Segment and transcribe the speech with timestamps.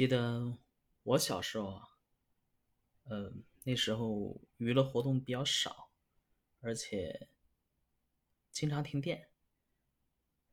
[0.00, 0.56] 记得
[1.02, 1.88] 我小时候啊，
[3.02, 5.92] 呃，那时候娱乐活动比较少，
[6.62, 7.28] 而且
[8.50, 9.28] 经常停电，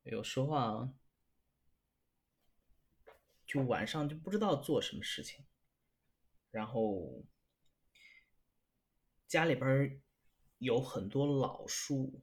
[0.03, 0.93] 有时候啊，
[3.45, 5.45] 就晚上就不知道做什么事情，
[6.51, 7.23] 然后
[9.27, 10.01] 家里边
[10.57, 12.21] 有很多老书，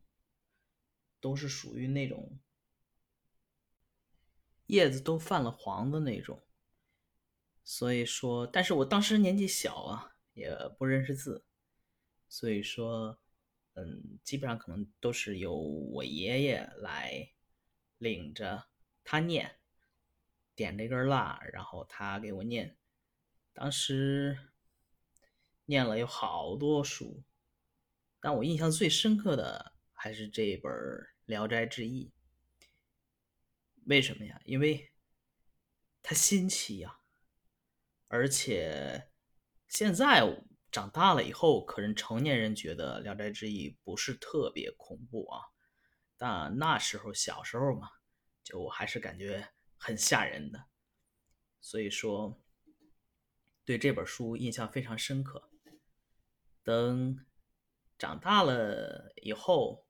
[1.23, 2.39] 都是属于那种
[4.67, 6.47] 叶子都泛了黄的那种。
[7.65, 11.47] 所以说，但是我当时年纪小啊，也不认识字，
[12.29, 13.19] 所以说，
[13.73, 17.33] 嗯，基本上可能都是由我爷爷来
[17.97, 18.67] 领着
[19.03, 19.59] 他念，
[20.55, 22.77] 点这根蜡，然后他给我念。
[23.55, 24.39] 当时
[25.65, 27.25] 念了有好多书，
[28.21, 30.71] 但我印象最深刻的还是这本
[31.25, 32.13] 《聊斋志异》。
[33.87, 34.39] 为什么呀？
[34.45, 34.93] 因为
[36.03, 37.01] 它新奇呀。
[38.09, 39.11] 而且
[39.69, 40.23] 现在
[40.71, 45.41] 长大了以后，可能成年人觉得《聊斋志异》不是特别恐怖啊，
[46.17, 47.89] 但那时候小时候嘛，
[48.43, 50.67] 就还是感觉很吓人的，
[51.61, 52.41] 所以说
[53.65, 55.51] 对这本书印象非常深刻。
[56.63, 57.25] 等
[57.99, 59.87] 长大了以后，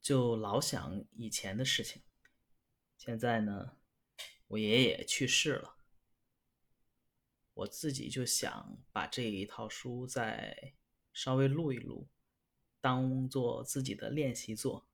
[0.00, 2.02] 就老想以前的事情。
[2.96, 3.76] 现在呢，
[4.48, 5.75] 我爷爷去世了。
[7.56, 10.74] 我自己就想把这一套书再
[11.14, 12.06] 稍微录一录，
[12.82, 14.86] 当做自己的练习做。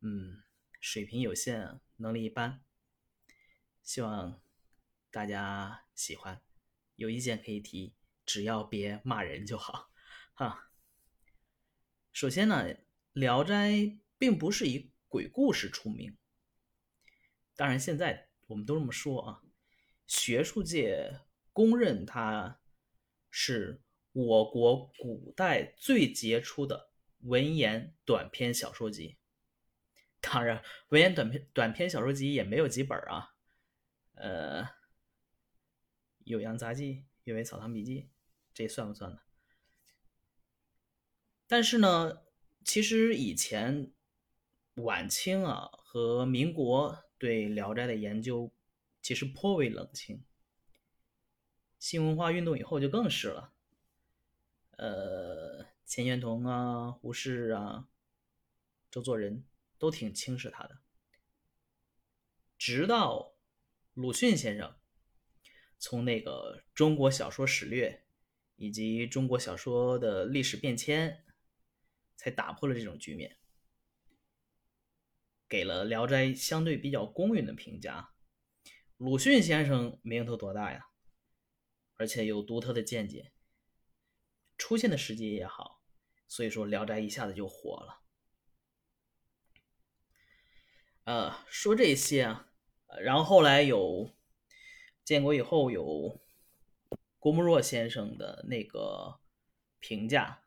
[0.00, 0.42] 嗯，
[0.80, 2.64] 水平有限，能力一般，
[3.84, 4.42] 希望
[5.12, 6.42] 大家喜欢，
[6.96, 7.94] 有意见可以提，
[8.26, 9.92] 只要别骂人就好。
[10.34, 10.72] 哈，
[12.10, 12.64] 首先呢，
[13.12, 13.70] 《聊斋》
[14.18, 16.16] 并不是以鬼故事出名，
[17.54, 19.44] 当然现在我们都这么说啊，
[20.08, 21.20] 学术界。
[21.60, 22.58] 公认它
[23.30, 26.88] 是我国古代最杰出的
[27.18, 29.18] 文言短篇小说集。
[30.22, 33.34] 当然，文言短篇短篇小说集也没有几本啊。
[34.14, 34.62] 呃，
[36.24, 36.94] 《酉阳杂记》
[37.24, 38.00] 《阅微草堂笔记》，
[38.54, 39.18] 这算不算呢？
[41.46, 42.22] 但是呢，
[42.64, 43.92] 其实以前
[44.76, 48.50] 晚清啊和民国对《聊斋》的研究
[49.02, 50.24] 其实颇为冷清。
[51.80, 53.54] 新文化运动以后就更是了，
[54.76, 57.88] 呃，钱玄同啊、胡适啊、
[58.90, 59.46] 周作人
[59.78, 60.78] 都挺轻视他的。
[62.58, 63.32] 直到
[63.94, 64.76] 鲁迅先生
[65.78, 67.90] 从那个《中国小说史略》
[68.56, 71.24] 以及中国小说的历史变迁，
[72.14, 73.38] 才打破了这种局面，
[75.48, 78.10] 给了《聊斋》相对比较公允的评价。
[78.98, 80.89] 鲁迅先生名头多大呀？
[82.00, 83.30] 而且有独特的见解，
[84.56, 85.82] 出现的时机也好，
[86.26, 88.00] 所以说《聊斋》一下子就火了。
[91.04, 92.48] 呃，说这些啊，
[93.02, 94.16] 然后后来有
[95.04, 96.22] 建国以后有
[97.18, 99.20] 郭沫若先生的那个
[99.78, 100.42] 评价：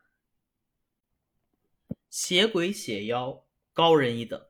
[2.10, 4.50] 邪鬼邪妖高人一等，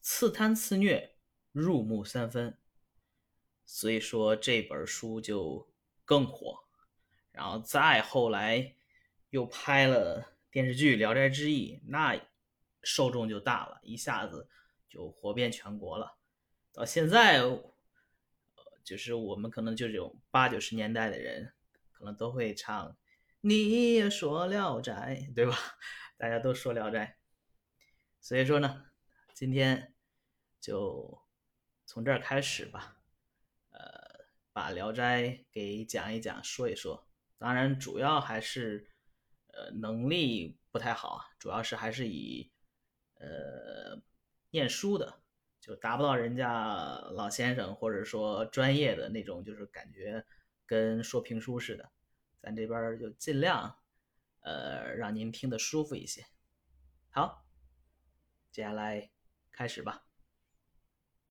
[0.00, 1.14] 刺贪刺虐
[1.52, 2.58] 入木三分。
[3.64, 5.71] 所以说这本书就。
[6.04, 6.58] 更火，
[7.30, 8.74] 然后再后来
[9.30, 12.20] 又拍了电视剧《聊斋志异》，那
[12.82, 14.48] 受众就大了，一下子
[14.88, 16.18] 就火遍全国了。
[16.72, 17.74] 到现在，呃，
[18.82, 21.52] 就是我们可能就这种八九十年代的人，
[21.92, 22.96] 可能都会唱
[23.40, 25.56] “你也说聊斋”，对吧？
[26.18, 27.16] 大家都说聊斋，
[28.20, 28.84] 所以说呢，
[29.34, 29.94] 今天
[30.60, 31.22] 就
[31.84, 32.96] 从这儿开始吧。
[34.52, 37.06] 把《聊斋》给讲一讲，说一说。
[37.38, 38.86] 当然，主要还是，
[39.48, 41.24] 呃，能力不太好。
[41.38, 42.52] 主要是还是以，
[43.14, 44.00] 呃，
[44.50, 45.22] 念书的，
[45.60, 50.24] 就达不到人家老先生或者说专业的那种，就是感觉
[50.66, 51.90] 跟说评书似的。
[52.40, 53.78] 咱这边就尽量，
[54.40, 56.24] 呃，让您听得舒服一些。
[57.10, 57.46] 好，
[58.50, 59.10] 接下来
[59.50, 60.04] 开始吧。